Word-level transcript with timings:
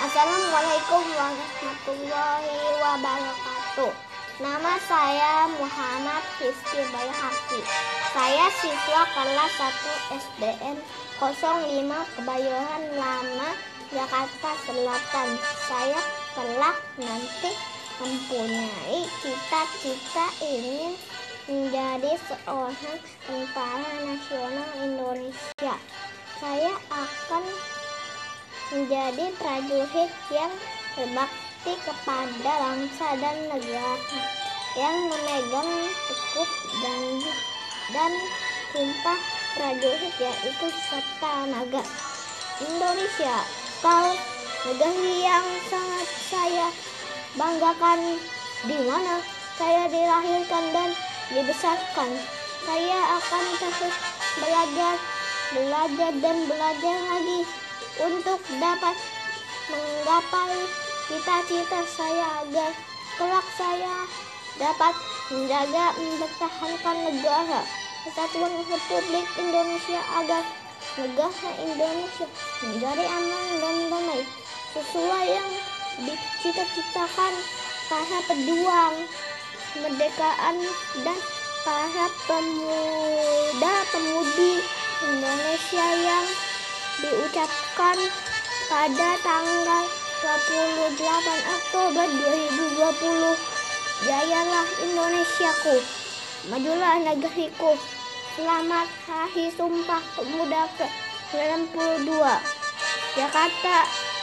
Assalamualaikum 0.00 1.04
warahmatullahi 1.12 2.56
wabarakatuh. 2.80 3.92
Nama 4.40 4.72
saya 4.88 5.44
Muhammad 5.60 6.24
Rizky 6.40 6.88
Bayhaki. 6.88 7.60
Saya 8.16 8.48
siswa 8.64 9.04
kelas 9.12 9.52
1 9.60 10.16
SDN 10.24 10.76
05 11.20 12.16
Kebayoran 12.16 12.84
Lama, 12.96 13.52
Jakarta 13.92 14.50
Selatan. 14.64 15.36
Saya 15.68 16.00
kelak 16.32 16.80
nanti 16.96 17.52
mempunyai 18.00 19.04
cita-cita 19.20 20.26
ingin 20.40 20.96
menjadi 21.44 22.16
seorang 22.24 22.96
tentara 23.28 23.92
nasional 24.08 24.68
Indonesia. 24.80 25.76
Saya 26.40 26.72
akan 26.88 27.44
menjadi 28.70 29.34
prajurit 29.34 30.10
yang 30.30 30.52
berbakti 30.94 31.74
kepada 31.82 32.52
bangsa 32.62 33.08
dan 33.18 33.36
negara 33.50 34.22
yang 34.78 34.96
memegang 35.10 35.72
teguh 36.06 36.50
janji 36.78 37.32
dan 37.90 38.12
sumpah 38.70 39.20
prajurit 39.58 40.14
yaitu 40.22 40.66
serta 40.86 41.34
naga. 41.50 41.82
Indonesia 42.62 43.36
kau 43.82 44.14
negeri 44.70 45.14
yang 45.26 45.46
sangat 45.66 46.08
saya 46.30 46.66
banggakan 47.34 48.00
di 48.70 48.78
mana 48.86 49.18
saya 49.58 49.90
dilahirkan 49.90 50.64
dan 50.70 50.90
dibesarkan. 51.34 52.10
Saya 52.62 52.98
akan 53.18 53.44
terus 53.58 53.96
belajar 54.38 54.94
belajar 55.50 56.12
dan 56.22 56.36
belajar 56.46 56.96
lagi 57.10 57.42
untuk 58.00 58.40
dapat 58.58 58.96
menggapai 59.70 60.58
cita-cita 61.10 61.80
saya 61.90 62.26
agar 62.44 62.70
kelak 63.18 63.46
saya 63.58 63.94
dapat 64.58 64.94
menjaga 65.30 65.94
mempertahankan 65.98 66.96
negara 67.06 67.60
kesatuan 68.06 68.52
Republik 68.66 69.26
Indonesia 69.38 70.00
agar 70.18 70.42
negara 70.98 71.50
Indonesia 71.60 72.26
menjadi 72.64 73.04
aman 73.04 73.46
dan 73.60 73.76
damai 73.92 74.24
sesuai 74.74 75.26
yang 75.28 75.50
dicita-citakan 76.06 77.34
para 77.90 78.18
pejuang 78.30 78.94
kemerdekaan 79.74 80.56
dan 81.02 81.18
para 81.62 82.06
pemuda-pemudi 82.26 84.52
Indonesia 85.04 85.86
yang 86.00 86.26
diucapkan 87.00 87.96
pada 88.68 89.08
tanggal 89.24 89.84
28 90.20 91.00
Oktober 91.56 92.06
2020. 92.06 94.04
Jayalah 94.04 94.68
Indonesiaku, 94.84 95.76
majulah 96.52 96.96
negeriku. 97.04 97.76
Selamat 98.36 98.88
Hari 99.04 99.52
Sumpah 99.52 100.00
Pemuda 100.16 100.64
ke-92. 100.80 102.08
Jakarta 103.16 103.76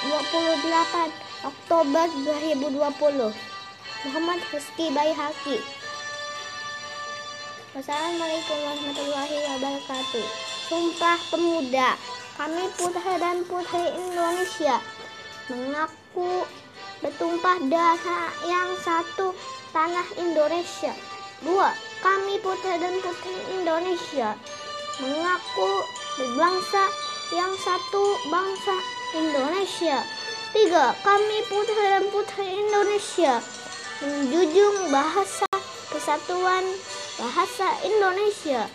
28 0.10 1.46
Oktober 1.46 2.06
2020. 2.26 2.78
Muhammad 4.06 4.40
Rizky 4.54 4.90
Bayhaki. 4.94 5.62
Wassalamualaikum 7.78 8.58
warahmatullahi 8.66 9.38
wabarakatuh. 9.54 10.26
Sumpah 10.66 11.18
Pemuda 11.30 11.94
kami 12.38 12.70
putra 12.78 13.18
dan 13.18 13.42
putri 13.50 13.82
Indonesia 13.98 14.78
mengaku 15.50 16.46
bertumpah 17.02 17.58
darah 17.66 18.30
yang 18.46 18.78
satu 18.86 19.34
tanah 19.74 20.06
Indonesia. 20.22 20.94
Dua, 21.42 21.74
kami 22.06 22.38
putra 22.46 22.78
dan 22.78 22.94
putri 23.02 23.38
Indonesia 23.58 24.38
mengaku 25.02 25.72
berbangsa 26.22 26.84
yang 27.34 27.54
satu 27.58 28.06
bangsa 28.30 28.76
Indonesia. 29.18 29.98
Tiga, 30.54 30.94
kami 31.02 31.38
putra 31.50 31.98
dan 31.98 32.06
putri 32.14 32.48
Indonesia 32.54 33.42
menjunjung 34.06 34.94
bahasa 34.94 35.50
kesatuan 35.90 36.66
bahasa 37.18 37.68
Indonesia. 37.82 38.70